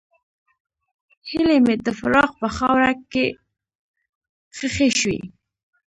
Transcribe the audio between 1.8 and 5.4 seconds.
د فراق په خاوره کې ښخې شوې.